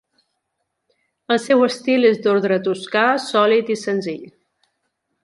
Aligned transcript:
El 1.35 1.39
seu 1.43 1.61
estil 1.67 2.09
és 2.11 2.17
d'ordre 2.23 2.57
toscà, 2.69 3.05
sòlid 3.27 3.71
i 3.75 3.79
senzill. 3.83 4.25